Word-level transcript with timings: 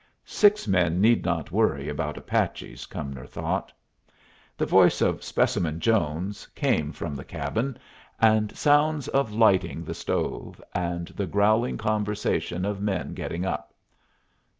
Six 0.25 0.67
men 0.67 0.99
need 0.99 1.23
not 1.23 1.51
worry 1.51 1.87
about 1.87 2.17
Apaches, 2.17 2.87
Cumnor 2.87 3.27
thought. 3.27 3.71
The 4.57 4.65
voice 4.65 4.99
of 4.99 5.23
Specimen 5.23 5.79
Jones 5.79 6.47
came 6.55 6.91
from 6.91 7.13
the 7.13 7.23
cabin, 7.23 7.77
and 8.19 8.57
sounds 8.57 9.07
of 9.09 9.31
lighting 9.31 9.83
the 9.83 9.93
stove, 9.93 10.59
and 10.73 11.09
the 11.09 11.27
growling 11.27 11.77
conversation 11.77 12.65
of 12.65 12.81
men 12.81 13.13
getting 13.13 13.45
up. 13.45 13.75